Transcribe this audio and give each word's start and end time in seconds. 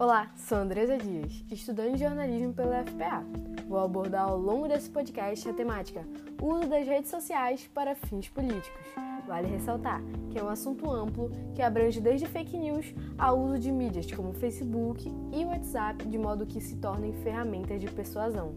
Olá, 0.00 0.32
sou 0.34 0.56
Andresa 0.56 0.96
Dias, 0.96 1.44
estudante 1.50 1.98
de 1.98 2.04
jornalismo 2.04 2.54
pela 2.54 2.82
FPA. 2.82 3.22
Vou 3.68 3.78
abordar 3.78 4.30
ao 4.30 4.38
longo 4.38 4.66
desse 4.66 4.88
podcast 4.88 5.46
a 5.46 5.52
temática 5.52 6.06
uso 6.40 6.66
das 6.70 6.86
redes 6.86 7.10
sociais 7.10 7.68
para 7.74 7.94
fins 7.94 8.26
políticos. 8.30 8.80
Vale 9.28 9.48
ressaltar 9.48 10.00
que 10.30 10.38
é 10.38 10.42
um 10.42 10.48
assunto 10.48 10.90
amplo 10.90 11.30
que 11.54 11.60
abrange 11.60 12.00
desde 12.00 12.24
fake 12.24 12.56
news 12.56 12.94
ao 13.18 13.38
uso 13.38 13.58
de 13.58 13.70
mídias 13.70 14.10
como 14.10 14.32
Facebook 14.32 15.06
e 15.34 15.44
WhatsApp, 15.44 16.08
de 16.08 16.16
modo 16.16 16.46
que 16.46 16.62
se 16.62 16.76
tornem 16.76 17.12
ferramentas 17.12 17.78
de 17.78 17.90
persuasão. 17.90 18.54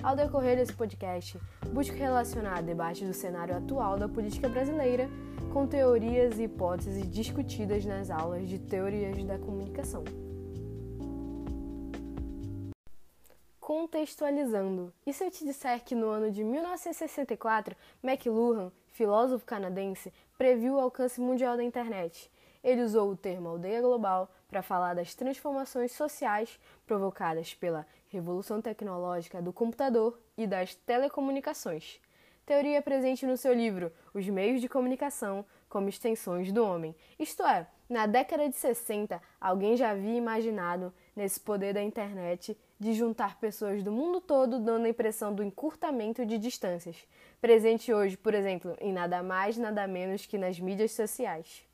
Ao 0.00 0.14
decorrer 0.14 0.56
desse 0.56 0.74
podcast, 0.74 1.40
busco 1.72 1.96
relacionar 1.96 2.62
debate 2.62 3.04
do 3.04 3.12
cenário 3.12 3.56
atual 3.56 3.98
da 3.98 4.08
política 4.08 4.48
brasileira 4.48 5.10
com 5.52 5.66
teorias 5.66 6.38
e 6.38 6.44
hipóteses 6.44 7.10
discutidas 7.10 7.84
nas 7.84 8.10
aulas 8.10 8.48
de 8.48 8.60
teorias 8.60 9.24
da 9.24 9.36
comunicação. 9.40 10.04
Contextualizando, 13.64 14.92
e 15.06 15.12
se 15.14 15.24
eu 15.24 15.30
te 15.30 15.42
disser 15.42 15.82
que 15.82 15.94
no 15.94 16.10
ano 16.10 16.30
de 16.30 16.44
1964, 16.44 17.74
McLuhan, 18.02 18.70
filósofo 18.88 19.46
canadense, 19.46 20.12
previu 20.36 20.74
o 20.74 20.80
alcance 20.80 21.18
mundial 21.18 21.56
da 21.56 21.64
internet? 21.64 22.30
Ele 22.62 22.82
usou 22.82 23.10
o 23.10 23.16
termo 23.16 23.48
aldeia 23.48 23.80
global 23.80 24.30
para 24.48 24.60
falar 24.60 24.92
das 24.92 25.14
transformações 25.14 25.92
sociais 25.92 26.60
provocadas 26.86 27.54
pela 27.54 27.86
revolução 28.10 28.60
tecnológica 28.60 29.40
do 29.40 29.50
computador 29.50 30.20
e 30.36 30.46
das 30.46 30.74
telecomunicações. 30.74 31.98
Teoria 32.44 32.82
presente 32.82 33.24
no 33.24 33.38
seu 33.38 33.54
livro 33.54 33.90
Os 34.12 34.28
Meios 34.28 34.60
de 34.60 34.68
Comunicação 34.68 35.42
como 35.74 35.88
Extensões 35.88 36.52
do 36.52 36.64
Homem. 36.64 36.94
Isto 37.18 37.42
é, 37.42 37.66
na 37.90 38.06
década 38.06 38.48
de 38.48 38.56
60, 38.56 39.20
alguém 39.40 39.76
já 39.76 39.90
havia 39.90 40.14
imaginado 40.14 40.94
nesse 41.16 41.40
poder 41.40 41.74
da 41.74 41.82
internet 41.82 42.56
de 42.78 42.92
juntar 42.92 43.40
pessoas 43.40 43.82
do 43.82 43.90
mundo 43.90 44.20
todo, 44.20 44.60
dando 44.60 44.86
a 44.86 44.88
impressão 44.88 45.34
do 45.34 45.42
encurtamento 45.42 46.24
de 46.24 46.38
distâncias, 46.38 46.96
presente 47.40 47.92
hoje, 47.92 48.16
por 48.16 48.34
exemplo, 48.34 48.76
em 48.80 48.92
nada 48.92 49.20
mais, 49.20 49.56
nada 49.56 49.84
menos 49.88 50.24
que 50.26 50.38
nas 50.38 50.60
mídias 50.60 50.92
sociais. 50.92 51.66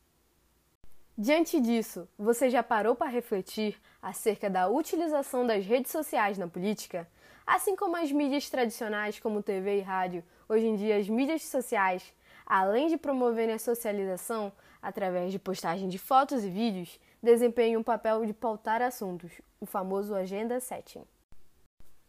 Diante 1.19 1.61
disso, 1.61 2.09
você 2.19 2.49
já 2.49 2.63
parou 2.63 2.95
para 2.95 3.11
refletir 3.11 3.79
acerca 4.01 4.49
da 4.49 4.67
utilização 4.67 5.47
das 5.47 5.67
redes 5.67 5.93
sociais 5.93 6.39
na 6.39 6.49
política? 6.49 7.07
Assim 7.47 7.77
como 7.77 7.97
as 7.99 8.11
mídias 8.11 8.49
tradicionais, 8.49 9.21
como 9.21 9.43
TV 9.43 9.77
e 9.77 9.83
rádio, 9.83 10.25
hoje 10.49 10.67
em 10.67 10.77
dia 10.77 10.97
as 10.97 11.07
mídias 11.07 11.43
sociais, 11.43 12.15
além 12.51 12.89
de 12.89 12.97
promoverem 12.97 13.55
a 13.55 13.61
socialização 13.61 14.53
através 14.83 15.31
de 15.31 15.39
postagem 15.39 15.89
de 15.89 15.99
fotos 15.99 16.45
e 16.45 16.51
vídeos, 16.51 16.99
desempenham 17.23 17.81
um 17.81 17.85
papel 17.85 18.27
de 18.27 18.33
pautar 18.33 18.83
assuntos, 18.83 19.31
o 19.61 19.67
famoso 19.67 20.13
agenda 20.17 20.59
setting. 20.59 21.05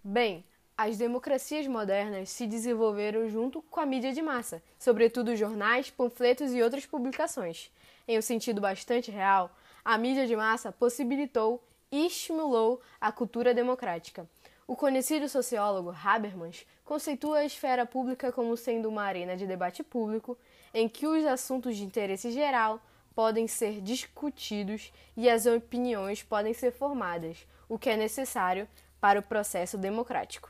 Bem, 0.04 0.44
as 0.76 0.98
democracias 0.98 1.68
modernas 1.68 2.32
se 2.32 2.48
desenvolveram 2.48 3.30
junto 3.30 3.62
com 3.62 3.80
a 3.80 3.86
mídia 3.86 4.12
de 4.14 4.22
massa, 4.24 4.64
sobretudo 4.80 5.36
jornais, 5.36 5.92
panfletos 5.92 6.52
e 6.56 6.64
outras 6.64 6.88
publicações. 6.88 7.72
Em 8.08 8.18
um 8.18 8.22
sentido 8.22 8.60
bastante 8.60 9.12
real, 9.12 9.56
a 9.86 9.96
mídia 9.96 10.26
de 10.26 10.36
massa 10.36 10.72
possibilitou 10.72 11.64
e 11.92 12.08
estimulou 12.08 12.82
a 13.00 13.12
cultura 13.12 13.54
democrática. 13.54 14.28
O 14.72 14.76
conhecido 14.78 15.28
sociólogo 15.28 15.94
Habermas 16.02 16.66
conceitua 16.86 17.40
a 17.40 17.46
esfera 17.46 17.86
pública 17.86 18.32
como 18.32 18.56
sendo 18.56 18.88
uma 18.88 19.04
arena 19.04 19.36
de 19.36 19.46
debate 19.46 19.84
público 19.84 20.38
em 20.74 20.88
que 20.88 21.06
os 21.06 21.26
assuntos 21.26 21.76
de 21.76 21.84
interesse 21.84 22.32
geral 22.32 22.80
podem 23.14 23.50
ser 23.50 23.82
discutidos 23.82 24.94
e 25.18 25.30
as 25.30 25.46
opiniões 25.46 26.24
podem 26.24 26.54
ser 26.54 26.72
formadas, 26.72 27.46
o 27.68 27.78
que 27.78 27.90
é 27.90 27.98
necessário 27.98 28.66
para 29.02 29.20
o 29.20 29.24
processo 29.24 29.78
democrático. 29.78 30.50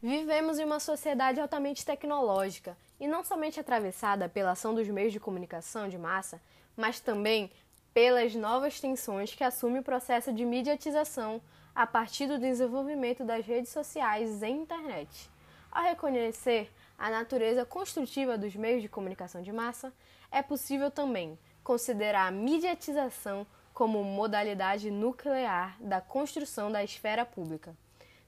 Vivemos 0.00 0.58
em 0.58 0.64
uma 0.64 0.80
sociedade 0.80 1.38
altamente 1.38 1.84
tecnológica 1.84 2.78
e 2.98 3.06
não 3.06 3.22
somente 3.22 3.60
atravessada 3.60 4.26
pela 4.26 4.52
ação 4.52 4.74
dos 4.74 4.88
meios 4.88 5.12
de 5.12 5.20
comunicação 5.20 5.86
de 5.86 5.98
massa, 5.98 6.40
mas 6.74 6.98
também 6.98 7.50
pelas 7.96 8.34
novas 8.34 8.78
tensões 8.78 9.34
que 9.34 9.42
assume 9.42 9.78
o 9.78 9.82
processo 9.82 10.30
de 10.30 10.44
mediatização 10.44 11.40
a 11.74 11.86
partir 11.86 12.26
do 12.26 12.38
desenvolvimento 12.38 13.24
das 13.24 13.46
redes 13.46 13.72
sociais 13.72 14.42
e 14.42 14.48
internet. 14.48 15.30
Ao 15.72 15.82
reconhecer 15.82 16.70
a 16.98 17.08
natureza 17.08 17.64
construtiva 17.64 18.36
dos 18.36 18.54
meios 18.54 18.82
de 18.82 18.88
comunicação 18.90 19.40
de 19.40 19.50
massa, 19.50 19.94
é 20.30 20.42
possível 20.42 20.90
também 20.90 21.38
considerar 21.64 22.26
a 22.26 22.30
mediatização 22.30 23.46
como 23.72 24.04
modalidade 24.04 24.90
nuclear 24.90 25.74
da 25.80 25.98
construção 25.98 26.70
da 26.70 26.84
esfera 26.84 27.24
pública. 27.24 27.74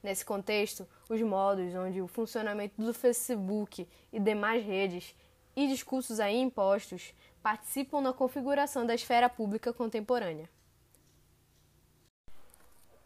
Nesse 0.02 0.24
contexto, 0.24 0.88
os 1.10 1.20
modos 1.20 1.74
onde 1.74 2.00
o 2.00 2.08
funcionamento 2.08 2.80
do 2.80 2.94
Facebook 2.94 3.86
e 4.10 4.18
demais 4.18 4.64
redes 4.64 5.14
e 5.54 5.68
discursos 5.68 6.20
aí 6.20 6.40
impostos 6.40 7.12
participam 7.48 8.02
na 8.02 8.12
configuração 8.12 8.84
da 8.84 8.94
esfera 8.94 9.26
pública 9.26 9.72
contemporânea. 9.72 10.50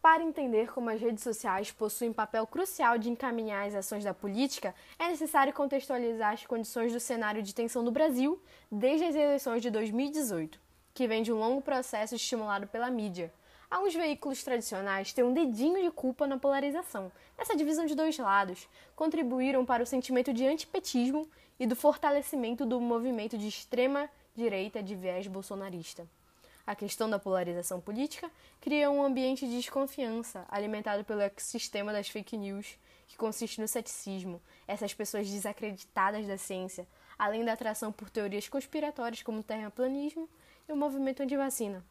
Para 0.01 0.25
entender 0.25 0.73
como 0.73 0.91
as 0.91 1.01
redes 1.01 1.23
sociais 1.23 1.71
possuem 1.71 2.13
papel 2.13 2.45
crucial 2.45 2.99
de 2.99 3.09
encaminhar 3.09 3.69
as 3.69 3.75
ações 3.77 4.03
da 4.03 4.13
política, 4.13 4.75
é 4.99 5.07
necessário 5.07 5.53
contextualizar 5.53 6.33
as 6.33 6.45
condições 6.45 6.93
do 6.93 6.99
cenário 6.99 7.41
de 7.41 7.55
tensão 7.55 7.85
do 7.85 7.93
Brasil 7.93 8.43
desde 8.69 9.05
as 9.05 9.15
eleições 9.15 9.63
de 9.63 9.71
2018, 9.71 10.59
que 10.93 11.07
vem 11.07 11.23
de 11.23 11.33
um 11.33 11.39
longo 11.39 11.63
processo 11.63 12.17
estimulado 12.17 12.67
pela 12.67 12.91
mídia. 12.91 13.33
Alguns 13.71 13.95
veículos 13.95 14.43
tradicionais 14.43 15.13
têm 15.13 15.23
um 15.23 15.33
dedinho 15.33 15.81
de 15.81 15.91
culpa 15.93 16.27
na 16.27 16.37
polarização. 16.37 17.13
Essa 17.39 17.55
divisão 17.55 17.87
de 17.87 17.95
dois 17.95 18.19
lados 18.19 18.69
contribuíram 18.97 19.65
para 19.65 19.85
o 19.85 19.87
sentimento 19.87 20.33
de 20.33 20.45
antipetismo 20.45 21.29
e 21.61 21.65
do 21.65 21.77
fortalecimento 21.77 22.67
do 22.67 22.81
movimento 22.81 23.39
de 23.39 23.47
extrema 23.47 24.11
direita 24.35 24.83
de 24.83 24.95
viés 24.95 25.27
bolsonarista. 25.27 26.09
A 26.67 26.75
questão 26.75 27.11
da 27.11 27.19
polarização 27.19 27.81
política 27.81 28.31
cria 28.61 28.91
um 28.91 29.03
ambiente 29.03 29.47
de 29.47 29.57
desconfiança 29.57 30.47
alimentado 30.49 31.05
pelo 31.05 31.21
ecossistema 31.21 31.93
das 31.93 32.09
fake 32.09 32.37
news, 32.37 32.79
que 33.09 33.17
consiste 33.17 33.61
no 33.61 33.69
ceticismo, 33.69 34.41
essas 34.67 34.95
pessoas 34.95 35.29
desacreditadas 35.29 36.27
da 36.27 36.39
ciência, 36.39 36.87
além 37.19 37.45
da 37.45 37.53
atração 37.53 37.93
por 37.93 38.09
teorias 38.09 38.49
conspiratórias 38.49 39.23
como 39.23 39.41
o 39.41 39.45
terraplanismo 39.45 40.29
e 40.69 40.73
o 40.73 40.77
movimento 40.77 41.23
anti-vacina. 41.23 41.85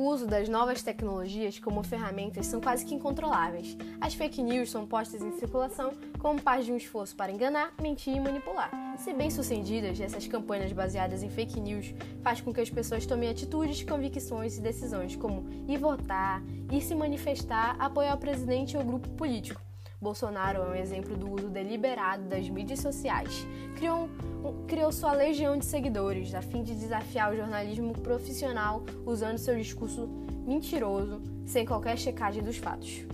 O 0.00 0.06
uso 0.06 0.26
das 0.26 0.48
novas 0.48 0.82
tecnologias 0.82 1.58
como 1.58 1.82
ferramentas 1.82 2.46
são 2.46 2.58
quase 2.58 2.86
que 2.86 2.94
incontroláveis. 2.94 3.76
As 4.00 4.14
fake 4.14 4.42
news 4.42 4.70
são 4.70 4.86
postas 4.86 5.20
em 5.20 5.30
circulação 5.32 5.92
como 6.18 6.40
parte 6.40 6.64
de 6.64 6.72
um 6.72 6.76
esforço 6.78 7.14
para 7.14 7.30
enganar, 7.30 7.74
mentir 7.78 8.16
e 8.16 8.18
manipular. 8.18 8.70
Se 8.96 9.12
bem 9.12 9.28
sucedidas, 9.28 10.00
essas 10.00 10.26
campanhas 10.26 10.72
baseadas 10.72 11.22
em 11.22 11.28
fake 11.28 11.60
news 11.60 11.92
fazem 12.22 12.42
com 12.42 12.50
que 12.50 12.62
as 12.62 12.70
pessoas 12.70 13.04
tomem 13.04 13.28
atitudes, 13.28 13.82
convicções 13.82 14.56
e 14.56 14.62
decisões 14.62 15.16
como 15.16 15.46
ir 15.68 15.76
votar, 15.76 16.42
ir 16.72 16.80
se 16.80 16.94
manifestar, 16.94 17.76
apoiar 17.78 18.14
o 18.14 18.18
presidente 18.18 18.78
ou 18.78 18.82
grupo 18.82 19.06
político. 19.10 19.60
Bolsonaro 20.00 20.62
é 20.62 20.68
um 20.70 20.74
exemplo 20.74 21.14
do 21.14 21.30
uso 21.30 21.50
deliberado 21.50 22.22
das 22.22 22.48
mídias 22.48 22.80
sociais. 22.80 23.46
Criou, 23.76 24.08
um, 24.42 24.66
criou 24.66 24.90
sua 24.90 25.12
legião 25.12 25.58
de 25.58 25.66
seguidores 25.66 26.34
a 26.34 26.40
fim 26.40 26.62
de 26.62 26.74
desafiar 26.74 27.30
o 27.30 27.36
jornalismo 27.36 27.92
profissional 27.92 28.82
usando 29.04 29.36
seu 29.36 29.56
discurso 29.58 30.08
mentiroso, 30.46 31.20
sem 31.44 31.66
qualquer 31.66 31.98
checagem 31.98 32.42
dos 32.42 32.56
fatos. 32.56 33.04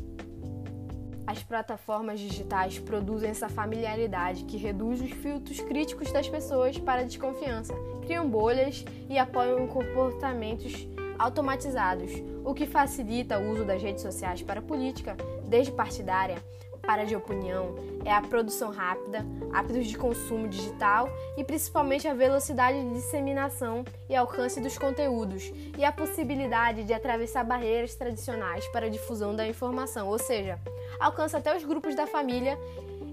As 1.27 1.43
plataformas 1.43 2.21
digitais 2.21 2.79
produzem 2.79 3.31
essa 3.31 3.49
familiaridade 3.49 4.45
que 4.45 4.57
reduz 4.57 5.01
os 5.01 5.11
filtros 5.11 5.59
críticos 5.59 6.13
das 6.13 6.29
pessoas 6.29 6.79
para 6.79 7.01
a 7.01 7.05
desconfiança, 7.05 7.75
criam 8.03 8.31
bolhas 8.31 8.85
e 9.11 9.19
apoiam 9.19 9.67
comportamentos 9.67 10.87
automatizados, 11.19 12.13
o 12.45 12.55
que 12.55 12.65
facilita 12.65 13.41
o 13.41 13.51
uso 13.51 13.65
das 13.65 13.83
redes 13.83 14.03
sociais 14.03 14.41
para 14.41 14.63
política, 14.63 15.17
desde 15.49 15.73
partidária 15.73 16.41
para 16.87 17.05
de 17.05 17.17
opinião 17.17 17.75
é 18.05 18.13
a 18.13 18.23
produção 18.23 18.71
rápida, 18.71 19.27
hábitos 19.53 19.87
de 19.87 19.99
consumo 19.99 20.49
digital 20.49 21.09
e 21.37 21.43
principalmente 21.43 22.07
a 22.07 22.15
velocidade 22.15 22.81
de 22.81 22.95
disseminação 22.95 23.85
e 24.09 24.15
alcance 24.15 24.61
dos 24.61 24.79
conteúdos 24.79 25.53
e 25.77 25.85
a 25.85 25.91
possibilidade 25.91 26.85
de 26.85 26.95
atravessar 26.95 27.45
barreiras 27.45 27.97
tradicionais 27.97 28.67
para 28.69 28.87
a 28.87 28.91
difusão 28.91 29.35
da 29.35 29.47
informação, 29.47 30.09
ou 30.09 30.19
seja, 30.19 30.59
alcança 31.01 31.39
até 31.39 31.55
os 31.57 31.65
grupos 31.65 31.97
da 31.97 32.07
família 32.07 32.57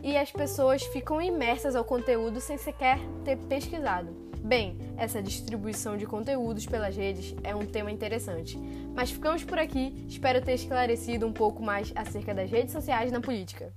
e 0.03 0.15
as 0.15 0.31
pessoas 0.31 0.83
ficam 0.83 1.19
imersas 1.19 1.75
ao 1.75 1.83
conteúdo 1.83 2.39
sem 2.39 2.57
sequer 2.57 2.99
ter 3.25 3.37
pesquisado. 3.37 4.22
Bem, 4.43 4.77
essa 4.97 5.23
distribuição 5.23 5.95
de 5.95 6.05
conteúdos 6.05 6.65
pelas 6.65 6.97
redes 6.97 7.33
é 7.45 7.55
um 7.55 7.65
tema 7.65 7.89
interessante, 7.89 8.57
mas 8.93 9.09
ficamos 9.09 9.41
por 9.41 9.57
aqui. 9.57 10.05
Espero 10.05 10.43
ter 10.43 10.55
esclarecido 10.55 11.25
um 11.25 11.31
pouco 11.31 11.63
mais 11.63 11.93
acerca 11.95 12.33
das 12.33 12.51
redes 12.51 12.73
sociais 12.73 13.09
na 13.09 13.21
política. 13.21 13.73